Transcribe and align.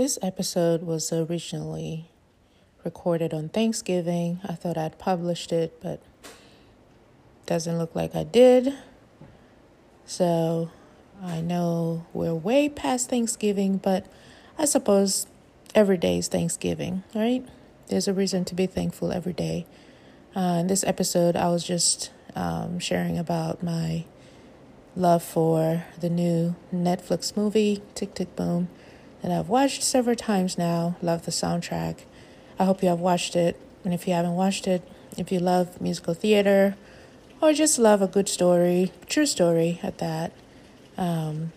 This 0.00 0.18
episode 0.22 0.82
was 0.82 1.12
originally 1.12 2.08
recorded 2.84 3.34
on 3.34 3.50
Thanksgiving. 3.50 4.40
I 4.48 4.54
thought 4.54 4.78
I'd 4.78 4.98
published 4.98 5.52
it, 5.52 5.78
but 5.82 6.00
doesn't 7.44 7.76
look 7.76 7.94
like 7.94 8.16
I 8.16 8.24
did. 8.24 8.72
So 10.06 10.70
I 11.22 11.42
know 11.42 12.06
we're 12.14 12.34
way 12.34 12.70
past 12.70 13.10
Thanksgiving, 13.10 13.76
but 13.76 14.06
I 14.56 14.64
suppose 14.64 15.26
every 15.74 15.98
day 15.98 16.16
is 16.16 16.28
Thanksgiving, 16.28 17.02
right? 17.14 17.46
There's 17.88 18.08
a 18.08 18.14
reason 18.14 18.46
to 18.46 18.54
be 18.54 18.64
thankful 18.64 19.12
every 19.12 19.34
day. 19.34 19.66
Uh, 20.34 20.60
in 20.60 20.66
this 20.66 20.82
episode, 20.82 21.36
I 21.36 21.50
was 21.50 21.62
just 21.62 22.10
um, 22.34 22.78
sharing 22.78 23.18
about 23.18 23.62
my 23.62 24.06
love 24.96 25.22
for 25.22 25.84
the 26.00 26.08
new 26.08 26.56
Netflix 26.72 27.36
movie, 27.36 27.82
Tick 27.94 28.14
Tick 28.14 28.34
Boom, 28.34 28.70
that 29.22 29.30
I've 29.30 29.48
watched 29.48 29.82
several 29.82 30.16
times 30.16 30.56
now. 30.56 30.96
Love 31.02 31.24
the 31.24 31.30
soundtrack. 31.30 32.00
I 32.58 32.64
hope 32.64 32.82
you 32.82 32.88
have 32.88 33.00
watched 33.00 33.36
it. 33.36 33.60
And 33.84 33.94
if 33.94 34.06
you 34.06 34.14
haven't 34.14 34.34
watched 34.34 34.66
it, 34.66 34.82
if 35.16 35.32
you 35.32 35.40
love 35.40 35.80
musical 35.80 36.14
theater 36.14 36.76
or 37.40 37.52
just 37.52 37.78
love 37.78 38.02
a 38.02 38.06
good 38.06 38.28
story, 38.28 38.92
true 39.08 39.26
story 39.26 39.80
at 39.82 39.98
that, 39.98 40.32
um, 40.96 41.52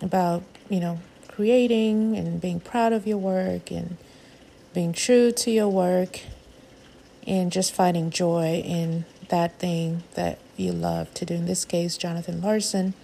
about, 0.00 0.42
you 0.68 0.80
know, 0.80 1.00
creating 1.28 2.16
and 2.16 2.40
being 2.40 2.60
proud 2.60 2.92
of 2.92 3.06
your 3.06 3.18
work 3.18 3.70
and 3.70 3.96
being 4.74 4.92
true 4.92 5.30
to 5.32 5.50
your 5.50 5.68
work 5.68 6.20
and 7.26 7.52
just 7.52 7.72
finding 7.72 8.10
joy 8.10 8.62
in 8.64 9.04
that 9.28 9.58
thing 9.58 10.02
that 10.14 10.38
you 10.56 10.72
love 10.72 11.12
to 11.14 11.24
do. 11.24 11.34
In 11.34 11.46
this 11.46 11.64
case, 11.64 11.96
Jonathan 11.96 12.40
Larson, 12.40 12.94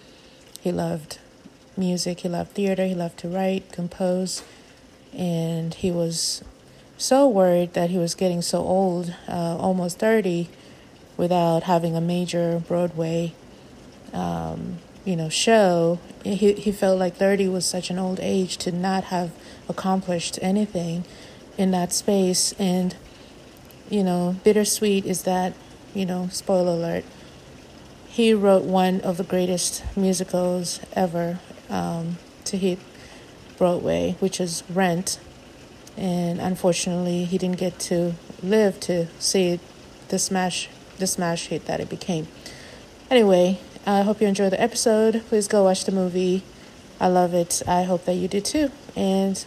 he 0.59 0.71
loved 0.71 1.19
music, 1.79 2.19
he 2.19 2.29
loved 2.29 2.51
theater, 2.51 2.85
he 2.85 2.93
loved 2.93 3.17
to 3.19 3.27
write, 3.27 3.71
compose, 3.71 4.43
and 5.13 5.73
he 5.73 5.89
was 5.89 6.43
so 6.97 7.27
worried 7.27 7.73
that 7.73 7.89
he 7.89 7.97
was 7.97 8.13
getting 8.13 8.41
so 8.41 8.59
old, 8.59 9.15
uh, 9.27 9.57
almost 9.57 9.97
30, 9.97 10.49
without 11.17 11.63
having 11.63 11.95
a 11.95 12.01
major 12.01 12.61
Broadway, 12.67 13.33
um, 14.13 14.79
you 15.05 15.15
know, 15.15 15.29
show. 15.29 15.99
He 16.23 16.53
he 16.53 16.71
felt 16.71 16.99
like 16.99 17.15
30 17.15 17.47
was 17.47 17.65
such 17.65 17.89
an 17.89 17.97
old 17.97 18.19
age 18.21 18.57
to 18.57 18.71
not 18.71 19.05
have 19.05 19.31
accomplished 19.67 20.37
anything 20.41 21.05
in 21.57 21.71
that 21.71 21.93
space. 21.93 22.53
And 22.59 22.95
you 23.89 24.03
know, 24.03 24.35
bittersweet 24.43 25.05
is 25.05 25.23
that, 25.23 25.53
you 25.93 26.05
know, 26.05 26.27
spoiler 26.31 26.73
alert. 26.73 27.05
He 28.07 28.33
wrote 28.33 28.63
one 28.63 29.01
of 29.01 29.17
the 29.17 29.23
greatest 29.23 29.83
musicals 29.95 30.79
ever 30.93 31.39
um, 31.69 32.17
to 32.45 32.57
hit 32.57 32.79
Broadway, 33.57 34.15
which 34.19 34.39
is 34.39 34.63
Rent. 34.69 35.19
And 35.97 36.39
unfortunately, 36.39 37.25
he 37.25 37.37
didn't 37.37 37.57
get 37.57 37.79
to 37.79 38.13
live 38.41 38.79
to 38.81 39.07
see 39.19 39.59
the 40.07 40.19
smash 40.19 40.69
the 40.97 41.07
smash 41.07 41.47
hit 41.47 41.65
that 41.65 41.79
it 41.79 41.89
became. 41.89 42.27
Anyway, 43.09 43.57
I 43.85 44.01
hope 44.01 44.21
you 44.21 44.27
enjoyed 44.27 44.51
the 44.51 44.61
episode. 44.61 45.23
Please 45.27 45.47
go 45.47 45.63
watch 45.63 45.85
the 45.85 45.91
movie. 45.91 46.43
I 46.99 47.07
love 47.07 47.33
it. 47.33 47.61
I 47.65 47.83
hope 47.83 48.05
that 48.05 48.15
you 48.15 48.27
do 48.27 48.41
too. 48.41 48.71
And 48.95 49.43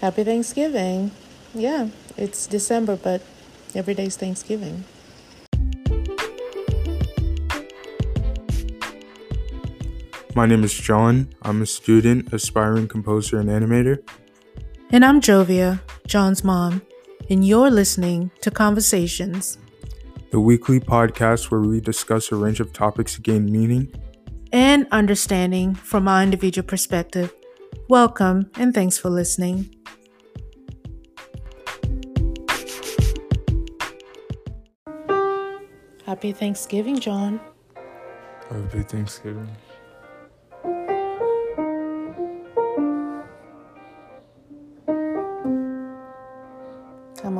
happy 0.00 0.24
Thanksgiving. 0.24 1.10
Yeah, 1.54 1.88
it's 2.16 2.46
December, 2.46 2.96
but 2.96 3.22
every 3.74 3.94
day's 3.94 4.16
Thanksgiving. 4.16 4.84
My 10.34 10.46
name 10.46 10.64
is 10.64 10.72
John. 10.72 11.28
I'm 11.42 11.62
a 11.62 11.66
student, 11.66 12.32
aspiring 12.32 12.88
composer, 12.88 13.38
and 13.38 13.50
animator. 13.50 14.02
And 14.90 15.04
I'm 15.04 15.20
Jovia, 15.20 15.80
John's 16.06 16.42
mom, 16.42 16.82
and 17.28 17.46
you're 17.46 17.70
listening 17.70 18.30
to 18.40 18.50
Conversations 18.50 19.58
the 20.32 20.40
weekly 20.40 20.80
podcast 20.80 21.50
where 21.50 21.60
we 21.60 21.78
discuss 21.78 22.32
a 22.32 22.34
range 22.34 22.58
of 22.58 22.72
topics 22.72 23.16
to 23.16 23.20
gain 23.20 23.52
meaning 23.52 23.92
and 24.50 24.86
understanding 24.90 25.74
from 25.74 26.08
our 26.08 26.22
individual 26.22 26.66
perspective. 26.66 27.34
Welcome 27.90 28.50
and 28.54 28.72
thanks 28.72 28.96
for 28.96 29.10
listening. 29.10 29.68
Happy 36.06 36.32
Thanksgiving, 36.32 36.98
John. 36.98 37.38
Happy 38.48 38.82
Thanksgiving. 38.84 39.50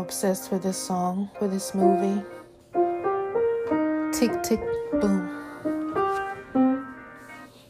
Obsessed 0.03 0.51
with 0.51 0.65
this 0.65 0.77
song, 0.77 1.31
with 1.41 1.53
this 1.53 1.75
movie 1.75 2.21
tick, 4.13 4.43
tick, 4.43 4.61
boom. 5.01 5.29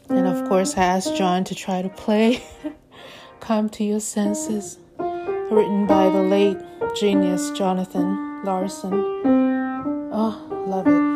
And 0.09 0.27
of 0.27 0.47
course, 0.49 0.75
I 0.77 0.83
asked 0.83 1.15
John 1.15 1.43
to 1.45 1.55
try 1.55 1.81
to 1.81 1.89
play 1.89 2.43
Come 3.39 3.69
to 3.69 3.83
Your 3.83 3.99
Senses, 3.99 4.77
written 4.99 5.85
by 5.87 6.09
the 6.09 6.21
late 6.21 6.57
genius 6.95 7.51
Jonathan 7.51 8.43
Larson. 8.43 8.93
Oh, 10.11 10.65
love 10.67 10.87
it. 10.87 11.12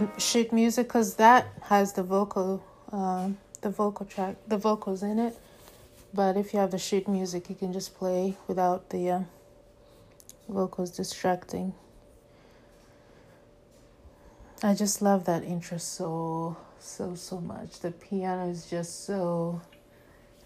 The 0.00 0.20
sheet 0.20 0.52
music 0.52 0.88
because 0.88 1.16
that 1.16 1.46
has 1.62 1.92
the 1.92 2.02
vocal 2.02 2.64
uh, 2.92 3.28
the 3.60 3.70
vocal 3.70 4.06
track 4.06 4.36
the 4.48 4.56
vocals 4.56 5.02
in 5.02 5.18
it. 5.18 5.36
But 6.12 6.36
if 6.36 6.52
you 6.52 6.58
have 6.58 6.70
the 6.70 6.78
sheet 6.78 7.06
music, 7.06 7.48
you 7.48 7.54
can 7.54 7.72
just 7.72 7.94
play 7.96 8.36
without 8.48 8.90
the 8.90 9.10
uh, 9.10 9.20
vocals 10.48 10.90
distracting. 10.90 11.74
I 14.62 14.74
just 14.74 15.00
love 15.00 15.24
that 15.26 15.44
intro 15.44 15.78
so 15.78 16.56
so 16.78 17.14
so 17.14 17.40
much. 17.40 17.80
The 17.80 17.90
piano 17.90 18.48
is 18.50 18.66
just 18.68 19.04
so 19.04 19.60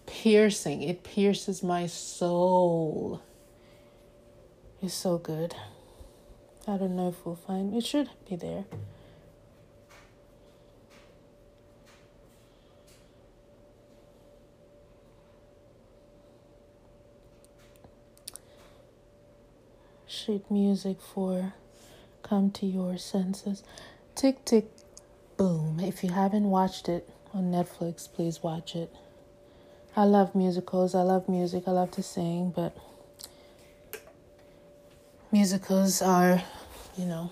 piercing. 0.06 0.82
It 0.82 1.04
pierces 1.04 1.62
my 1.62 1.86
soul. 1.86 3.22
It's 4.82 4.94
so 4.94 5.18
good. 5.18 5.54
I 6.66 6.76
don't 6.76 6.96
know 6.96 7.08
if 7.08 7.24
we'll 7.24 7.36
find 7.36 7.74
it 7.74 7.86
should 7.86 8.10
be 8.28 8.36
there. 8.36 8.64
Music 20.50 21.00
for 21.00 21.54
Come 22.22 22.50
to 22.52 22.66
Your 22.66 22.96
Senses. 22.96 23.62
Tick, 24.14 24.44
tick, 24.44 24.66
boom. 25.36 25.80
If 25.80 26.02
you 26.02 26.10
haven't 26.10 26.44
watched 26.44 26.88
it 26.88 27.08
on 27.32 27.52
Netflix, 27.52 28.12
please 28.12 28.42
watch 28.42 28.74
it. 28.74 28.94
I 29.96 30.04
love 30.04 30.34
musicals. 30.34 30.94
I 30.94 31.02
love 31.02 31.28
music. 31.28 31.64
I 31.66 31.72
love 31.72 31.90
to 31.92 32.02
sing, 32.02 32.52
but 32.54 32.76
musicals 35.30 36.00
are, 36.00 36.42
you 36.96 37.04
know, 37.04 37.30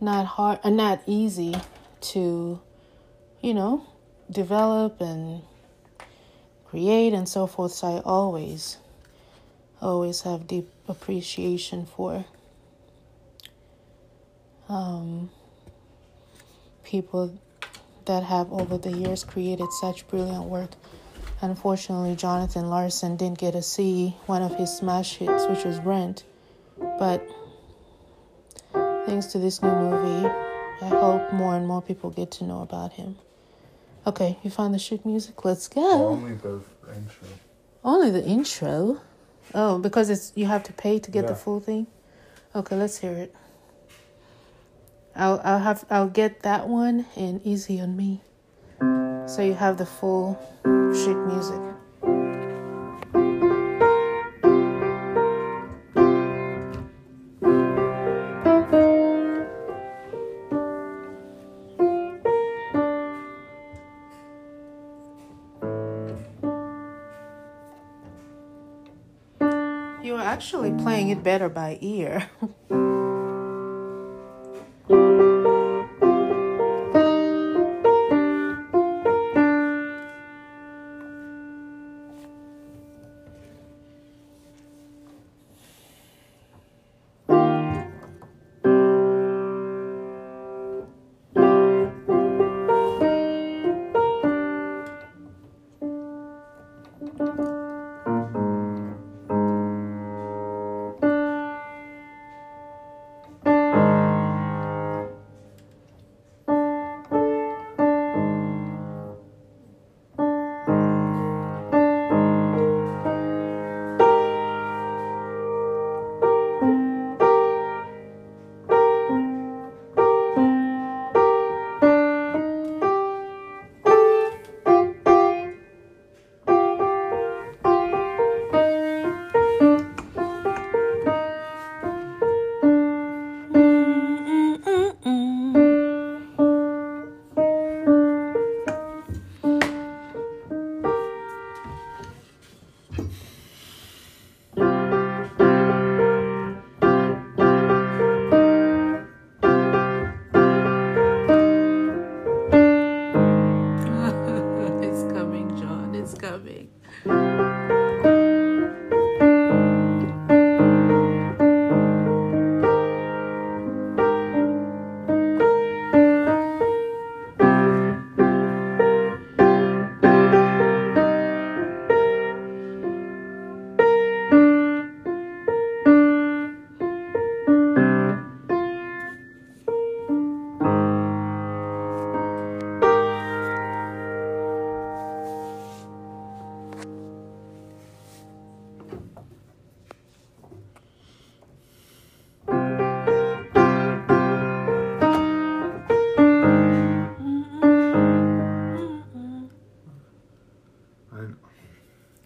not 0.00 0.26
hard 0.26 0.60
and 0.64 0.76
not 0.76 1.02
easy 1.06 1.54
to, 2.00 2.60
you 3.40 3.54
know, 3.54 3.84
develop 4.30 5.00
and 5.00 5.42
create 6.66 7.12
and 7.12 7.28
so 7.28 7.46
forth. 7.46 7.72
So 7.72 7.96
I 7.96 8.00
always, 8.00 8.76
always 9.80 10.22
have 10.22 10.46
deep 10.46 10.68
appreciation 10.88 11.86
for 11.86 12.24
um, 14.68 15.30
people 16.84 17.38
that 18.06 18.22
have 18.22 18.52
over 18.52 18.78
the 18.78 18.90
years 18.90 19.24
created 19.24 19.70
such 19.72 20.06
brilliant 20.08 20.44
work. 20.44 20.70
Unfortunately, 21.40 22.16
Jonathan 22.16 22.68
Larson 22.68 23.16
didn't 23.16 23.38
get 23.38 23.52
to 23.52 23.62
see 23.62 24.16
one 24.26 24.42
of 24.42 24.56
his 24.56 24.74
smash 24.74 25.16
hits, 25.16 25.46
which 25.46 25.64
was 25.64 25.78
Rent. 25.78 26.24
But 26.98 27.26
thanks 29.06 29.26
to 29.26 29.38
this 29.38 29.62
new 29.62 29.70
movie, 29.70 30.28
I 30.82 30.88
hope 30.88 31.32
more 31.32 31.54
and 31.54 31.66
more 31.66 31.82
people 31.82 32.10
get 32.10 32.30
to 32.32 32.44
know 32.44 32.62
about 32.62 32.94
him. 32.94 33.16
Okay, 34.06 34.38
you 34.42 34.50
found 34.50 34.74
the 34.74 34.78
sheet 34.78 35.04
music? 35.04 35.44
Let's 35.44 35.68
go. 35.68 36.08
Only 36.08 36.34
the 36.34 36.62
intro. 36.94 37.28
Only 37.84 38.10
the 38.10 38.24
intro? 38.24 39.00
Oh, 39.54 39.78
because 39.78 40.10
it's 40.10 40.32
you 40.34 40.46
have 40.46 40.62
to 40.64 40.72
pay 40.72 40.98
to 40.98 41.10
get 41.10 41.26
the 41.26 41.34
full 41.34 41.60
thing? 41.60 41.86
Okay, 42.54 42.76
let's 42.76 42.98
hear 42.98 43.12
it. 43.12 43.34
I'll 45.16 45.40
I'll 45.42 45.58
have 45.58 45.84
I'll 45.90 46.08
get 46.08 46.42
that 46.42 46.68
one 46.68 47.06
and 47.16 47.40
easy 47.44 47.80
on 47.80 47.96
me. 47.96 48.20
So 49.26 49.42
you 49.42 49.54
have 49.54 49.76
the 49.76 49.86
full 49.86 50.38
sheet 50.92 51.16
music. 51.16 51.60
Actually 70.38 70.70
playing 70.84 71.08
it 71.08 71.20
better 71.24 71.48
by 71.48 71.76
ear. 71.80 72.30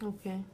Okay. 0.03 0.45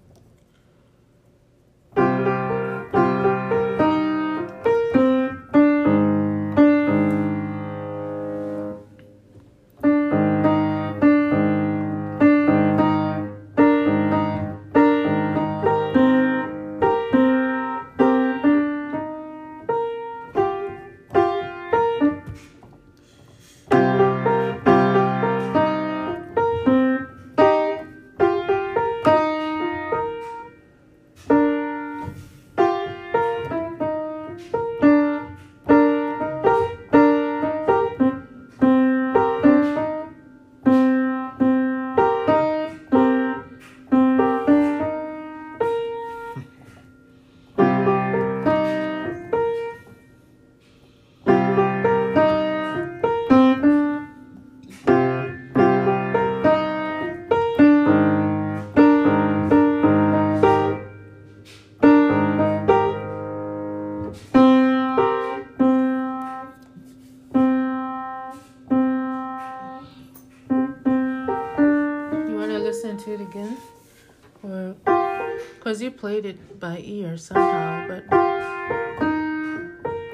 played 75.99 76.25
it 76.27 76.61
by 76.61 76.79
ear 76.85 77.17
somehow, 77.17 77.89
but. 77.89 78.13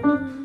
Um, 0.03 0.44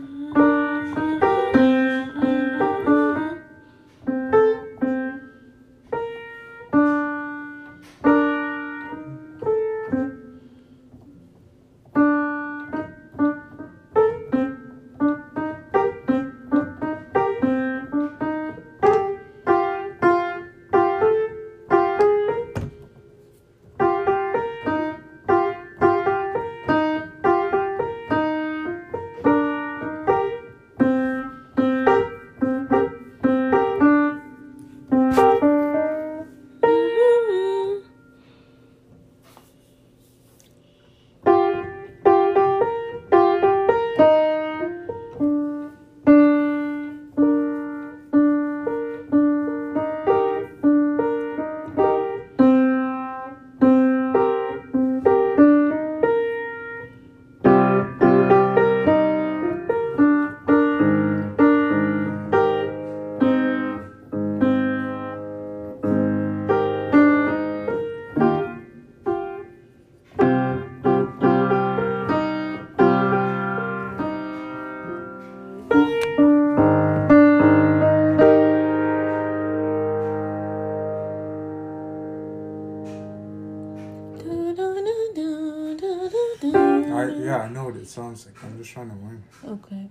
sounds 87.99 88.25
like. 88.25 88.43
I'm 88.43 88.57
just 88.57 88.71
trying 88.71 88.89
to 88.89 88.95
learn. 88.95 89.23
Okay. 89.45 89.89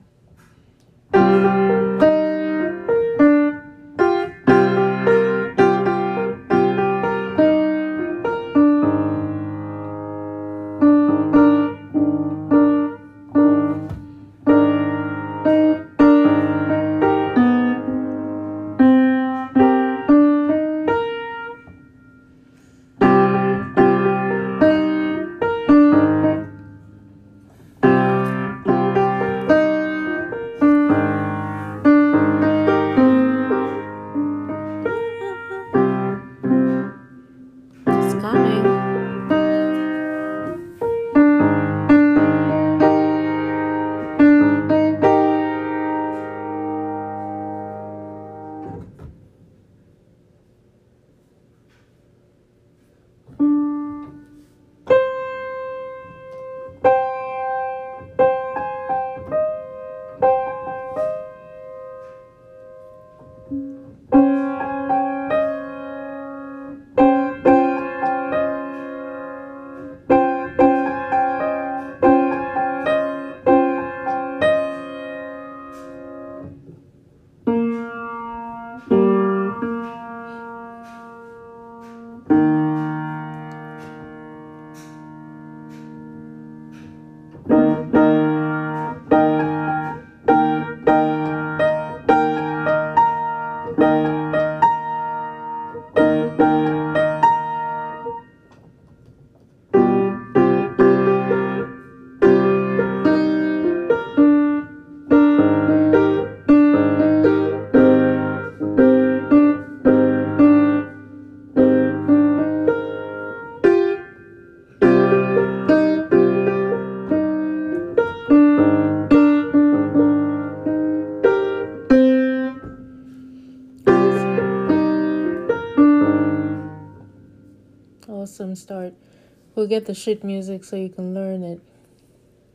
We'll 129.58 129.66
get 129.66 129.86
the 129.86 129.94
shit 129.94 130.22
music 130.22 130.62
so 130.62 130.76
you 130.76 130.88
can 130.88 131.14
learn 131.14 131.42
it. 131.42 131.60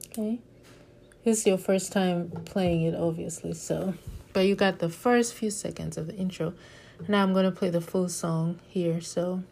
Okay? 0.07 0.39
This 1.25 1.39
is 1.39 1.48
your 1.48 1.57
first 1.57 1.91
time 1.91 2.31
playing 2.45 2.83
it, 2.83 2.95
obviously, 2.95 3.55
so. 3.55 3.95
But 4.31 4.45
you 4.45 4.55
got 4.55 4.79
the 4.79 4.88
first 4.88 5.33
few 5.33 5.51
seconds 5.51 5.98
of 5.98 6.07
the 6.07 6.15
intro. 6.15 6.53
Now 7.10 7.24
I'm 7.24 7.33
going 7.33 7.43
to 7.43 7.51
play 7.51 7.69
the 7.69 7.81
full 7.81 8.07
song 8.07 8.62
here, 8.69 9.01
so. 9.01 9.43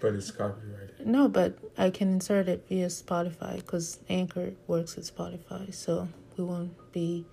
But 0.00 0.12
it's 0.12 0.30
copyrighted. 0.30 1.06
No, 1.06 1.28
but 1.28 1.56
I 1.78 1.88
can 1.88 2.10
insert 2.10 2.46
it 2.46 2.66
via 2.68 2.88
Spotify 2.88 3.56
because 3.56 3.98
Anchor 4.10 4.52
works 4.66 4.94
with 4.94 5.16
Spotify, 5.16 5.72
so 5.72 6.08
we 6.36 6.44
won't 6.44 6.92
be 6.92 7.24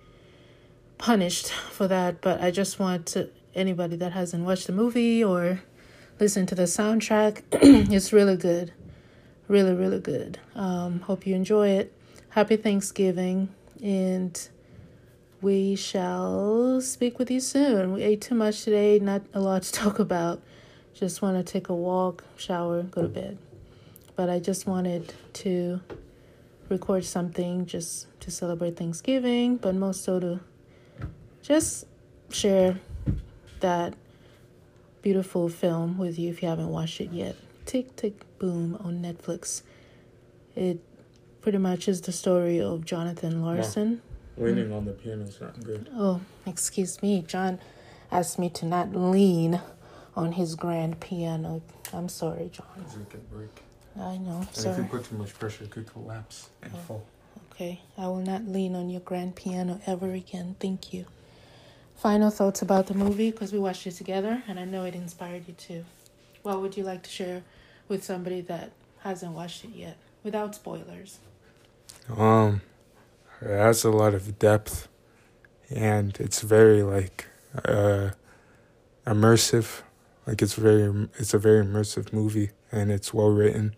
punished 0.96 1.50
for 1.50 1.86
that. 1.86 2.22
But 2.22 2.40
I 2.40 2.50
just 2.50 2.78
want 2.78 3.04
to 3.08 3.28
anybody 3.54 3.96
that 3.96 4.12
hasn't 4.12 4.46
watched 4.46 4.68
the 4.68 4.72
movie 4.72 5.22
or 5.22 5.60
listened 6.18 6.48
to 6.48 6.54
the 6.54 6.62
soundtrack, 6.62 7.42
it's 7.52 8.10
really 8.10 8.38
good, 8.38 8.72
really 9.50 9.74
really 9.74 9.98
good. 9.98 10.38
Um, 10.54 11.00
hope 11.00 11.26
you 11.26 11.34
enjoy 11.34 11.68
it. 11.70 11.92
Happy 12.30 12.56
Thanksgiving, 12.56 13.48
and 13.82 14.48
we 15.42 15.74
shall 15.74 16.80
speak 16.80 17.18
with 17.18 17.30
you 17.30 17.40
soon. 17.40 17.92
We 17.92 18.02
ate 18.02 18.20
too 18.20 18.36
much 18.36 18.62
today, 18.62 19.00
not 19.00 19.22
a 19.34 19.40
lot 19.40 19.64
to 19.64 19.72
talk 19.82 19.98
about. 19.98 20.40
Just 20.94 21.20
want 21.20 21.44
to 21.44 21.52
take 21.52 21.68
a 21.68 21.74
walk, 21.74 22.24
shower, 22.36 22.82
go 22.84 23.02
to 23.02 23.08
bed. 23.08 23.38
But 24.14 24.30
I 24.30 24.38
just 24.38 24.66
wanted 24.66 25.12
to 25.34 25.80
record 26.68 27.04
something 27.04 27.66
just 27.66 28.06
to 28.20 28.30
celebrate 28.30 28.76
Thanksgiving, 28.76 29.56
but 29.56 29.74
most 29.74 30.04
so 30.04 30.20
to 30.20 30.40
just 31.42 31.86
share 32.30 32.78
that 33.58 33.94
beautiful 35.02 35.48
film 35.48 35.98
with 35.98 36.18
you 36.18 36.30
if 36.30 36.42
you 36.42 36.48
haven't 36.48 36.68
watched 36.68 37.00
it 37.00 37.10
yet. 37.10 37.34
Tick 37.70 37.94
Tick 37.94 38.24
Boom 38.40 38.76
on 38.80 39.00
Netflix. 39.00 39.62
It 40.56 40.80
pretty 41.40 41.58
much 41.58 41.86
is 41.86 42.00
the 42.00 42.10
story 42.10 42.60
of 42.60 42.84
Jonathan 42.84 43.44
Larson. 43.44 44.02
Leaning 44.36 44.70
mm. 44.70 44.76
on 44.76 44.86
the 44.86 44.90
piano 44.90 45.22
is 45.22 45.40
not 45.40 45.62
good. 45.62 45.88
Oh, 45.94 46.20
excuse 46.46 47.00
me. 47.00 47.24
John 47.28 47.60
asked 48.10 48.40
me 48.40 48.50
to 48.50 48.66
not 48.66 48.92
lean 48.92 49.60
on 50.16 50.32
his 50.32 50.56
grand 50.56 50.98
piano. 50.98 51.62
I'm 51.92 52.08
sorry, 52.08 52.50
John. 52.52 52.66
Because 52.76 52.96
it 52.96 53.08
could 53.08 53.30
break. 53.30 53.62
I 53.94 54.18
know. 54.18 54.38
And 54.38 54.48
if 54.48 54.56
Sorry. 54.56 54.76
you 54.78 54.88
put 54.88 55.04
too 55.04 55.14
much 55.14 55.32
pressure, 55.38 55.62
it 55.62 55.70
could 55.70 55.86
collapse 55.86 56.50
and 56.62 56.72
Oh. 56.74 56.78
fall. 56.78 57.02
Okay, 57.52 57.82
I 57.96 58.08
will 58.08 58.16
not 58.16 58.48
lean 58.48 58.74
on 58.74 58.90
your 58.90 59.02
grand 59.02 59.36
piano 59.36 59.80
ever 59.86 60.12
again. 60.12 60.56
Thank 60.58 60.92
you. 60.92 61.06
Final 61.94 62.30
thoughts 62.30 62.62
about 62.62 62.88
the 62.88 62.94
movie 62.94 63.30
because 63.30 63.52
we 63.52 63.60
watched 63.60 63.86
it 63.86 63.92
together 63.92 64.42
and 64.48 64.58
I 64.58 64.64
know 64.64 64.82
it 64.86 64.96
inspired 64.96 65.46
you 65.46 65.54
too. 65.54 65.84
What 66.42 66.60
would 66.60 66.76
you 66.76 66.82
like 66.82 67.04
to 67.04 67.10
share 67.10 67.44
with 67.90 68.02
somebody 68.02 68.40
that 68.42 68.72
hasn't 69.00 69.32
watched 69.32 69.64
it 69.64 69.72
yet 69.74 69.98
without 70.22 70.54
spoilers? 70.54 71.18
Um, 72.16 72.62
it 73.42 73.48
has 73.48 73.84
a 73.84 73.90
lot 73.90 74.14
of 74.14 74.38
depth, 74.38 74.88
and 75.68 76.18
it's 76.18 76.40
very 76.40 76.82
like 76.82 77.26
uh, 77.64 78.10
immersive. 79.06 79.82
Like 80.26 80.40
it's 80.40 80.54
very, 80.54 81.08
it's 81.18 81.34
a 81.34 81.38
very 81.38 81.64
immersive 81.64 82.12
movie, 82.12 82.50
and 82.72 82.90
it's 82.90 83.12
well 83.12 83.30
written. 83.30 83.74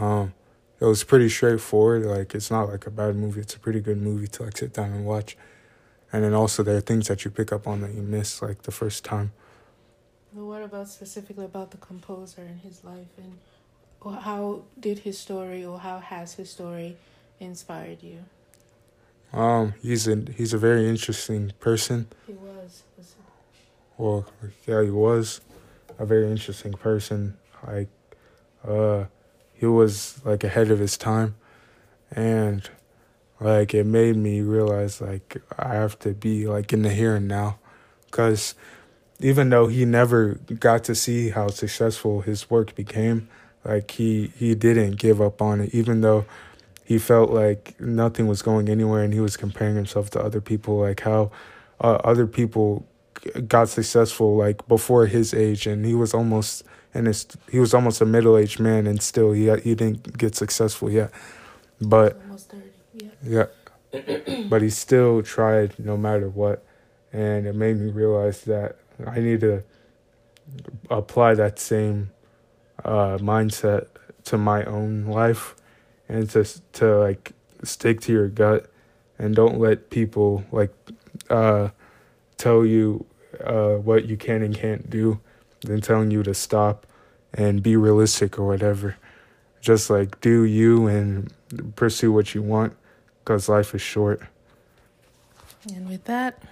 Um, 0.00 0.34
it 0.80 0.86
was 0.86 1.04
pretty 1.04 1.28
straightforward. 1.28 2.04
Like 2.04 2.34
it's 2.34 2.50
not 2.50 2.68
like 2.68 2.86
a 2.86 2.90
bad 2.90 3.14
movie. 3.16 3.40
It's 3.40 3.54
a 3.54 3.60
pretty 3.60 3.80
good 3.80 3.98
movie 3.98 4.26
to 4.28 4.44
like 4.44 4.56
sit 4.56 4.72
down 4.72 4.92
and 4.92 5.04
watch. 5.04 5.36
And 6.12 6.22
then 6.22 6.34
also 6.34 6.62
there 6.62 6.76
are 6.76 6.80
things 6.80 7.08
that 7.08 7.24
you 7.24 7.30
pick 7.30 7.52
up 7.52 7.66
on 7.66 7.80
that 7.80 7.92
you 7.92 8.02
miss 8.02 8.40
like 8.40 8.62
the 8.62 8.70
first 8.70 9.04
time. 9.04 9.32
What 10.34 10.62
about 10.62 10.88
specifically 10.88 11.44
about 11.44 11.70
the 11.70 11.76
composer 11.76 12.42
and 12.42 12.58
his 12.58 12.82
life 12.82 13.06
and 13.16 13.38
how 14.20 14.62
did 14.78 14.98
his 15.00 15.16
story 15.16 15.64
or 15.64 15.78
how 15.78 16.00
has 16.00 16.34
his 16.34 16.50
story 16.50 16.96
inspired 17.38 18.02
you? 18.02 18.24
Um, 19.32 19.74
he's 19.80 20.08
a 20.08 20.24
he's 20.36 20.52
a 20.52 20.58
very 20.58 20.88
interesting 20.88 21.52
person. 21.60 22.08
He 22.26 22.32
was. 22.32 22.82
was 22.98 23.14
Well, 23.96 24.26
yeah, 24.66 24.82
he 24.82 24.90
was 24.90 25.40
a 25.98 26.04
very 26.04 26.28
interesting 26.28 26.72
person. 26.72 27.36
Like, 27.64 27.88
uh, 28.66 29.04
he 29.52 29.66
was 29.66 30.20
like 30.24 30.42
ahead 30.42 30.72
of 30.72 30.80
his 30.80 30.96
time, 30.96 31.36
and 32.10 32.68
like 33.40 33.72
it 33.72 33.86
made 33.86 34.16
me 34.16 34.40
realize 34.40 35.00
like 35.00 35.40
I 35.56 35.74
have 35.74 35.96
to 36.00 36.10
be 36.10 36.48
like 36.48 36.72
in 36.72 36.82
the 36.82 36.90
here 36.90 37.14
and 37.14 37.28
now, 37.28 37.58
because 38.06 38.54
even 39.24 39.48
though 39.48 39.68
he 39.68 39.84
never 39.84 40.34
got 40.60 40.84
to 40.84 40.94
see 40.94 41.30
how 41.30 41.48
successful 41.48 42.20
his 42.20 42.50
work 42.50 42.74
became, 42.74 43.28
like 43.64 43.90
he 43.92 44.32
he 44.38 44.54
didn't 44.54 44.96
give 44.96 45.20
up 45.20 45.40
on 45.40 45.60
it, 45.62 45.74
even 45.74 46.02
though 46.02 46.26
he 46.84 46.98
felt 46.98 47.30
like 47.30 47.74
nothing 47.80 48.26
was 48.26 48.42
going 48.42 48.68
anywhere, 48.68 49.02
and 49.02 49.14
he 49.14 49.20
was 49.20 49.36
comparing 49.36 49.76
himself 49.76 50.10
to 50.10 50.20
other 50.20 50.40
people, 50.40 50.80
like 50.80 51.00
how 51.00 51.30
uh, 51.80 51.98
other 52.04 52.26
people 52.26 52.86
got 53.48 53.68
successful 53.68 54.36
like 54.36 54.66
before 54.68 55.06
his 55.06 55.32
age 55.32 55.66
and 55.66 55.86
he 55.86 55.94
was 55.94 56.12
almost 56.12 56.62
in 56.92 57.06
his 57.06 57.26
he 57.50 57.58
was 57.58 57.72
almost 57.72 58.02
a 58.02 58.04
middle-aged 58.04 58.60
man 58.60 58.86
and 58.86 59.02
still 59.02 59.32
he 59.32 59.44
he 59.60 59.74
didn't 59.74 60.18
get 60.18 60.34
successful 60.34 60.90
yet 60.90 61.10
but 61.80 62.20
almost 62.24 62.50
30. 62.50 62.64
Yeah. 63.22 63.46
Yeah. 63.92 64.44
but 64.50 64.60
he 64.62 64.70
still 64.70 65.22
tried 65.22 65.78
no 65.78 65.96
matter 65.96 66.28
what. 66.28 66.64
And 67.14 67.46
it 67.46 67.54
made 67.54 67.78
me 67.78 67.90
realize 67.90 68.42
that 68.42 68.76
I 69.06 69.20
need 69.20 69.40
to 69.40 69.62
apply 70.90 71.34
that 71.34 71.58
same 71.58 72.10
uh, 72.84 73.18
mindset 73.18 73.86
to 74.24 74.36
my 74.36 74.64
own 74.64 75.06
life 75.06 75.54
and 76.08 76.28
to 76.30 76.44
to 76.72 76.98
like 76.98 77.32
stick 77.62 78.00
to 78.02 78.12
your 78.12 78.28
gut 78.28 78.70
and 79.18 79.34
don't 79.34 79.58
let 79.58 79.90
people 79.90 80.44
like 80.52 80.74
uh, 81.30 81.68
tell 82.36 82.66
you 82.66 83.06
uh, 83.42 83.74
what 83.74 84.06
you 84.06 84.16
can 84.16 84.42
and 84.42 84.54
can't 84.54 84.90
do 84.90 85.20
then 85.62 85.80
telling 85.80 86.10
you 86.10 86.22
to 86.22 86.34
stop 86.34 86.86
and 87.32 87.62
be 87.62 87.76
realistic 87.76 88.38
or 88.38 88.46
whatever. 88.46 88.96
Just 89.60 89.90
like 89.90 90.20
do 90.20 90.44
you 90.44 90.86
and 90.86 91.32
pursue 91.74 92.12
what 92.12 92.34
you 92.34 92.42
want 92.42 92.76
because 93.20 93.48
life 93.48 93.74
is 93.74 93.80
short. 93.80 94.22
And 95.74 95.88
with 95.88 96.04
that 96.04 96.42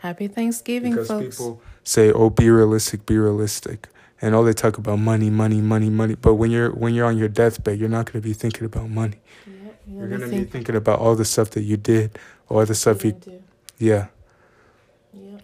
happy 0.00 0.28
thanksgiving 0.28 0.92
because 0.92 1.08
folks 1.08 1.36
people 1.36 1.62
say 1.84 2.10
oh 2.12 2.30
be 2.30 2.50
realistic 2.50 3.06
be 3.06 3.16
realistic 3.16 3.88
and 4.22 4.34
all 4.34 4.44
they 4.44 4.52
talk 4.52 4.78
about 4.78 4.98
money, 4.98 5.30
money, 5.30 5.60
money, 5.60 5.88
money. 5.88 6.14
But 6.14 6.34
when 6.34 6.50
you're 6.50 6.70
when 6.72 6.94
you're 6.94 7.06
on 7.06 7.16
your 7.16 7.28
deathbed, 7.28 7.78
you're 7.78 7.88
not 7.88 8.06
going 8.06 8.20
to 8.20 8.28
be 8.28 8.34
thinking 8.34 8.64
about 8.64 8.90
money. 8.90 9.16
Yep, 9.46 9.82
you're 9.88 10.08
going 10.08 10.20
to 10.20 10.28
be 10.28 10.44
thinking 10.44 10.76
about 10.76 10.98
all 10.98 11.14
the 11.14 11.24
stuff 11.24 11.50
that 11.50 11.62
you 11.62 11.76
did, 11.76 12.18
all 12.48 12.64
the 12.64 12.74
stuff 12.74 13.04
you, 13.04 13.12
do. 13.12 13.42
yeah. 13.78 14.08
Yep. 15.14 15.42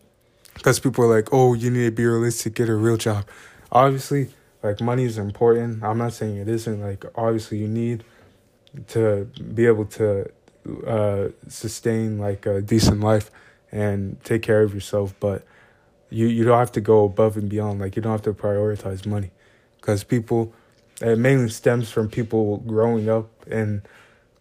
Because 0.55 0.79
people 0.79 1.05
are 1.05 1.15
like, 1.15 1.29
oh, 1.33 1.55
you 1.55 1.71
need 1.71 1.85
to 1.85 1.91
be 1.91 2.05
realistic, 2.05 2.55
get 2.55 2.69
a 2.69 2.75
real 2.75 2.97
job. 2.97 3.25
Obviously, 3.73 4.29
like 4.63 4.81
money 4.81 5.05
is 5.05 5.19
important. 5.19 5.83
I'm 5.83 5.99
not 5.99 6.13
saying 6.13 6.37
it 6.37 6.49
isn't. 6.49 6.81
Like 6.81 7.05
obviously, 7.15 7.59
you 7.59 7.69
need 7.69 8.05
to 8.89 9.25
be 9.55 9.67
able 9.67 9.87
to 9.87 10.31
uh, 10.87 11.29
sustain 11.49 12.19
like 12.19 12.45
a 12.45 12.61
decent 12.61 13.01
life 13.01 13.31
and 13.77 14.23
take 14.25 14.43
care 14.43 14.63
of 14.63 14.73
yourself, 14.73 15.15
but 15.21 15.45
you 16.11 16.27
you 16.27 16.45
don't 16.45 16.59
have 16.59 16.73
to 16.73 16.81
go 16.81 17.05
above 17.05 17.37
and 17.37 17.49
beyond. 17.49 17.81
Like 17.81 17.95
you 17.95 18.03
don't 18.03 18.13
have 18.13 18.23
to 18.23 18.33
prioritize 18.33 19.07
money, 19.07 19.31
because 19.77 20.03
people, 20.03 20.55
it 21.03 21.19
mainly 21.19 21.51
stems 21.51 21.91
from 21.91 22.09
people 22.09 22.59
growing 22.59 23.09
up 23.09 23.29
in 23.47 23.83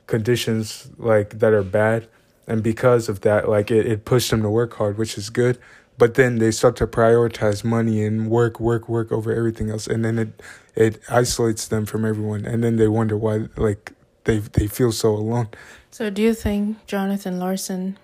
conditions 0.07 0.89
like 0.97 1.39
that 1.39 1.53
are 1.53 1.63
bad, 1.63 2.07
and 2.47 2.63
because 2.63 3.09
of 3.09 3.21
that, 3.21 3.49
like 3.49 3.69
it, 3.71 3.85
it 3.85 4.05
pushed 4.05 4.31
them 4.31 4.41
to 4.41 4.49
work 4.49 4.73
hard, 4.75 4.97
which 4.97 5.17
is 5.17 5.29
good. 5.29 5.57
But 5.97 6.15
then 6.15 6.39
they 6.39 6.51
start 6.51 6.75
to 6.77 6.87
prioritize 6.87 7.63
money 7.63 8.03
and 8.03 8.29
work, 8.29 8.59
work, 8.59 8.89
work 8.89 9.13
over 9.13 9.33
everything 9.33 9.69
else, 9.69 9.87
and 9.87 10.03
then 10.03 10.17
it 10.19 10.41
it 10.75 10.99
isolates 11.09 11.67
them 11.67 11.85
from 11.85 12.05
everyone, 12.05 12.45
and 12.45 12.63
then 12.63 12.75
they 12.77 12.87
wonder 12.87 13.17
why 13.17 13.47
like 13.57 13.91
they 14.25 14.39
they 14.39 14.67
feel 14.67 14.91
so 14.91 15.11
alone. 15.11 15.49
So, 15.91 16.09
do 16.09 16.21
you 16.21 16.33
think 16.33 16.85
Jonathan 16.87 17.39
Larson 17.39 17.97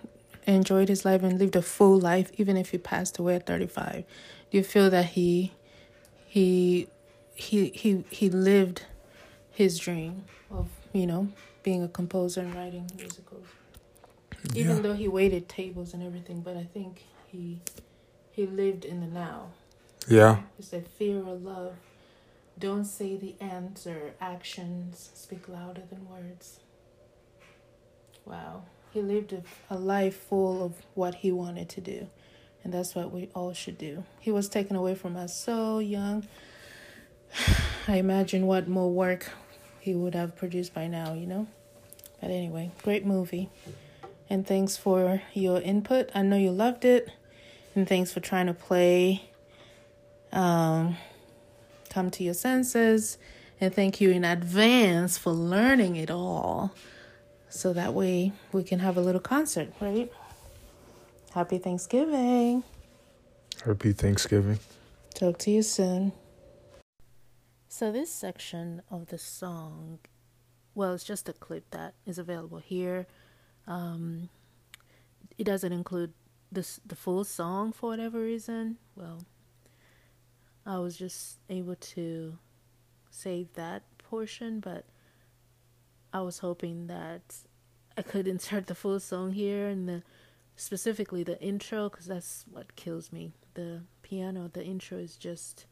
enjoyed 0.47 0.89
his 0.89 1.06
life 1.06 1.23
and 1.23 1.39
lived 1.39 1.56
a 1.56 1.62
full 1.62 1.99
life, 1.99 2.32
even 2.38 2.58
if 2.58 2.71
he 2.71 2.77
passed 2.77 3.17
away 3.17 3.36
at 3.36 3.45
35? 3.45 4.04
Do 4.49 4.58
you 4.58 4.63
feel 4.63 4.89
that 4.89 5.06
he 5.06 5.54
he 6.25 6.88
he 7.36 7.69
he 7.69 8.04
he 8.10 8.30
lived 8.30 8.84
his 9.51 9.77
dream 9.77 10.25
of 10.49 10.69
you 10.93 11.06
know 11.06 11.30
being 11.63 11.84
a 11.84 11.88
composer 11.88 12.41
and 12.41 12.56
writing 12.56 12.89
musicals? 12.97 13.47
Yeah. 14.54 14.63
Even 14.63 14.82
though 14.82 14.93
he 14.93 15.08
waited 15.08 15.47
tables 15.47 15.93
and 15.93 16.04
everything, 16.04 16.41
but 16.41 16.58
I 16.58 16.63
think 16.63 17.04
he 17.27 17.62
he 18.32 18.45
lived 18.45 18.86
in 18.86 19.01
the 19.01 19.08
now. 19.08 19.49
Yeah. 20.08 20.41
He 20.58 20.63
said, 20.63 20.88
"Fear 20.88 21.23
or 21.23 21.36
love." 21.36 21.75
Don't 22.60 22.86
say 22.86 23.15
the 23.15 23.36
answer. 23.39 24.13
Actions 24.19 25.10
speak 25.13 25.47
louder 25.47 25.82
than 25.89 26.08
words. 26.10 26.60
Wow. 28.25 28.63
He 28.93 29.01
lived 29.01 29.34
a, 29.34 29.41
a 29.69 29.77
life 29.77 30.15
full 30.15 30.63
of 30.63 30.73
what 30.93 31.15
he 31.15 31.32
wanted 31.32 31.69
to 31.69 31.82
do. 31.82 32.08
And 32.63 32.73
that's 32.73 32.93
what 32.93 33.12
we 33.12 33.30
all 33.34 33.54
should 33.54 33.77
do. 33.77 34.04
He 34.19 34.32
was 34.32 34.47
taken 34.47 34.75
away 34.75 34.95
from 34.95 35.15
us 35.15 35.36
so 35.36 35.80
young. 35.80 36.27
I 37.88 37.95
imagine 37.95 38.45
what 38.45 38.67
more 38.67 38.91
work 38.91 39.32
he 39.80 39.95
would 39.95 40.13
have 40.13 40.36
produced 40.36 40.73
by 40.73 40.88
now, 40.88 41.13
you 41.13 41.25
know? 41.25 41.47
But 42.19 42.30
anyway, 42.30 42.71
great 42.84 43.06
movie. 43.06 43.49
And 44.30 44.45
thanks 44.45 44.77
for 44.77 45.21
your 45.34 45.60
input. 45.60 46.10
I 46.13 46.21
know 46.21 46.38
you 46.38 46.51
loved 46.51 46.86
it. 46.86 47.10
And 47.73 47.88
thanks 47.88 48.12
for 48.12 48.19
trying 48.19 48.47
to 48.47 48.54
play 48.54 49.30
um, 50.32 50.97
Come 51.89 52.12
to 52.12 52.23
Your 52.23 52.34
Senses. 52.34 53.17
And 53.60 53.73
thank 53.73 53.99
you 53.99 54.12
in 54.12 54.23
advance 54.23 55.17
for 55.17 55.32
learning 55.32 55.95
it 55.95 56.12
all 56.12 56.73
so 57.51 57.73
that 57.73 57.93
way 57.93 58.31
we 58.51 58.63
can 58.63 58.79
have 58.79 58.97
a 58.97 59.01
little 59.01 59.21
concert, 59.21 59.73
right? 59.79 60.11
Happy 61.33 61.57
Thanksgiving. 61.57 62.63
Happy 63.63 63.93
Thanksgiving. 63.93 64.59
Talk 65.13 65.37
to 65.39 65.51
you 65.51 65.61
soon. 65.61 66.13
So, 67.67 67.91
this 67.91 68.11
section 68.11 68.81
of 68.89 69.07
the 69.07 69.17
song, 69.17 69.99
well, 70.75 70.93
it's 70.93 71.03
just 71.03 71.29
a 71.29 71.33
clip 71.33 71.69
that 71.71 71.93
is 72.05 72.17
available 72.17 72.59
here. 72.59 73.07
Um, 73.67 74.29
it 75.37 75.43
doesn't 75.43 75.71
include 75.71 76.13
this 76.51 76.79
the 76.85 76.95
full 76.95 77.23
song 77.23 77.71
for 77.71 77.89
whatever 77.91 78.19
reason. 78.19 78.77
Well, 78.95 79.25
I 80.65 80.79
was 80.79 80.97
just 80.97 81.39
able 81.49 81.75
to 81.75 82.37
save 83.09 83.53
that 83.53 83.83
portion, 83.97 84.59
but 84.59 84.85
I 86.13 86.21
was 86.21 86.39
hoping 86.39 86.88
that 86.88 87.21
I 87.97 88.02
could 88.02 88.28
insert 88.28 88.67
the 88.67 88.76
full 88.76 89.00
song 89.00 89.34
here 89.34 89.67
and 89.67 89.88
the 89.88 90.04
specifically 90.56 91.24
the 91.24 91.41
intro 91.41 91.89
because 91.89 92.06
that's 92.06 92.45
what 92.52 92.76
kills 92.76 93.12
me. 93.12 93.34
The 93.54 93.82
piano, 94.04 94.50
the 94.52 94.63
intro 94.63 94.97
is 94.97 95.15
just 95.15 95.65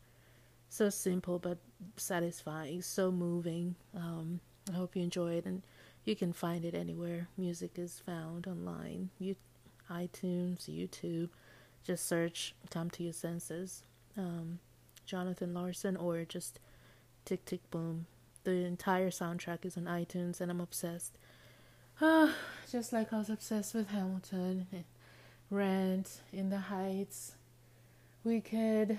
so 0.70 0.90
simple 0.90 1.40
but 1.40 1.58
satisfying, 1.98 2.82
so 2.82 3.12
moving. 3.12 3.76
Um, 3.96 4.40
I 4.72 4.76
hope 4.76 4.96
you 4.96 5.04
enjoy 5.04 5.34
it, 5.34 5.46
and 5.46 5.64
you 6.06 6.16
can 6.16 6.34
find 6.34 6.64
it 6.64 6.76
anywhere 6.76 7.28
music 7.38 7.78
is 7.78 8.02
found 8.06 8.48
online. 8.48 9.10
You, 9.20 9.36
iTunes, 9.90 10.70
YouTube. 10.70 11.30
Just 11.84 12.08
search 12.08 12.56
"Come 12.70 12.90
to 12.92 13.04
Your 13.04 13.14
Senses," 13.14 13.84
um, 14.18 14.60
Jonathan 15.06 15.54
Larson, 15.54 15.98
or 15.98 16.24
just 16.26 16.60
"Tick 17.26 17.46
Tick 17.46 17.70
Boom." 17.72 18.06
The 18.44 18.66
entire 18.66 19.10
soundtrack 19.10 19.66
is 19.66 19.78
on 19.78 19.84
iTunes, 19.84 20.40
and 20.42 20.50
I'm 20.50 20.62
obsessed. 20.62 21.18
Ah, 22.02 22.34
just 22.72 22.94
like 22.94 23.12
I 23.12 23.18
was 23.18 23.30
obsessed 23.30 23.74
with 23.76 23.90
Hamilton, 23.90 24.68
Rent, 25.50 26.22
In 26.32 26.50
the 26.50 26.58
Heights, 26.60 27.36
Wicked. 28.24 28.98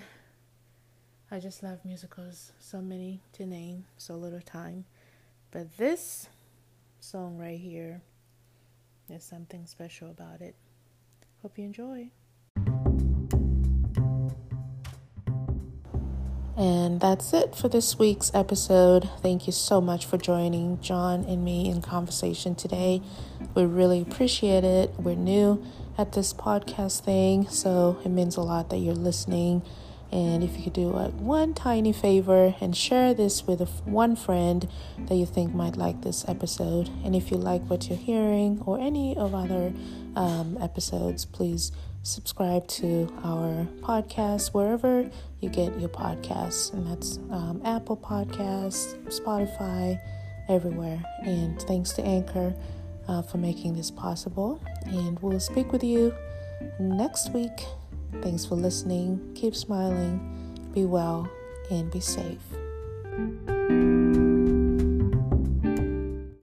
I 1.31 1.39
just 1.39 1.63
love 1.63 1.83
musicals. 1.83 2.51
So 2.59 2.81
many 2.81 3.21
to 3.33 3.45
name, 3.45 3.85
so 3.97 4.15
little 4.15 4.41
time. 4.41 4.85
But 5.49 5.77
this 5.77 6.27
song 6.99 7.37
right 7.37 7.59
here, 7.59 8.01
there's 9.09 9.23
something 9.23 9.65
special 9.65 10.11
about 10.11 10.41
it. 10.41 10.55
Hope 11.41 11.57
you 11.57 11.65
enjoy. 11.65 12.11
And 16.61 16.99
that's 16.99 17.33
it 17.33 17.55
for 17.55 17.69
this 17.69 17.97
week's 17.97 18.29
episode. 18.35 19.09
Thank 19.23 19.47
you 19.47 19.51
so 19.51 19.81
much 19.81 20.05
for 20.05 20.19
joining 20.19 20.79
John 20.79 21.25
and 21.25 21.43
me 21.43 21.67
in 21.67 21.81
conversation 21.81 22.53
today. 22.53 23.01
We 23.55 23.65
really 23.65 23.99
appreciate 23.99 24.63
it. 24.63 24.91
We're 24.99 25.15
new 25.15 25.65
at 25.97 26.11
this 26.11 26.35
podcast 26.35 26.99
thing, 26.99 27.47
so 27.47 27.99
it 28.05 28.09
means 28.09 28.37
a 28.37 28.41
lot 28.41 28.69
that 28.69 28.77
you're 28.77 28.93
listening. 28.93 29.63
And 30.11 30.43
if 30.43 30.55
you 30.55 30.65
could 30.65 30.73
do 30.73 30.89
one 30.91 31.55
tiny 31.55 31.93
favor 31.93 32.53
and 32.61 32.77
share 32.77 33.15
this 33.15 33.47
with 33.47 33.67
one 33.85 34.15
friend 34.15 34.69
that 35.07 35.15
you 35.15 35.25
think 35.25 35.55
might 35.55 35.77
like 35.77 36.03
this 36.03 36.23
episode, 36.27 36.91
and 37.03 37.15
if 37.15 37.31
you 37.31 37.37
like 37.37 37.63
what 37.71 37.89
you're 37.89 37.97
hearing 37.97 38.61
or 38.67 38.79
any 38.79 39.17
of 39.17 39.33
other 39.33 39.73
um, 40.15 40.59
episodes, 40.61 41.25
please 41.25 41.71
subscribe 42.03 42.67
to 42.67 43.11
our 43.23 43.67
podcast 43.81 44.53
wherever 44.53 45.09
you 45.39 45.49
get 45.49 45.79
your 45.79 45.89
podcasts, 45.89 46.73
and 46.73 46.87
that's 46.87 47.17
um, 47.29 47.61
Apple 47.65 47.97
Podcasts, 47.97 48.95
Spotify, 49.07 49.99
everywhere. 50.49 51.01
And 51.23 51.61
thanks 51.63 51.91
to 51.93 52.03
Anchor 52.03 52.53
uh, 53.07 53.21
for 53.21 53.37
making 53.37 53.75
this 53.75 53.91
possible. 53.91 54.61
And 54.85 55.19
we'll 55.19 55.39
speak 55.39 55.71
with 55.71 55.83
you 55.83 56.13
next 56.79 57.31
week. 57.33 57.65
Thanks 58.21 58.45
for 58.45 58.55
listening. 58.55 59.33
Keep 59.35 59.55
smiling, 59.55 60.69
be 60.73 60.85
well, 60.85 61.29
and 61.69 61.91
be 61.91 61.99
safe. 61.99 62.39